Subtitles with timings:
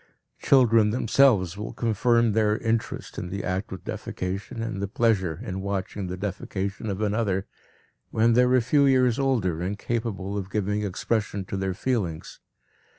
[0.39, 5.61] Children themselves will confirm their interest in the act of defecation and the pleasure in
[5.61, 7.45] watching the defecation of another,
[8.09, 12.39] when they are a few years older and capable of giving expression to their feelings.